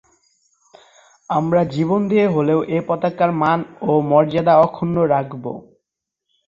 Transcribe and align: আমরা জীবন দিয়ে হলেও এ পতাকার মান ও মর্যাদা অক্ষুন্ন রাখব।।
আমরা 1.29 1.61
জীবন 1.73 2.01
দিয়ে 2.07 2.25
হলেও 2.27 2.59
এ 2.69 2.79
পতাকার 2.87 3.31
মান 3.41 3.59
ও 3.81 3.91
মর্যাদা 4.09 4.53
অক্ষুন্ন 4.57 4.95
রাখব।। 5.13 5.43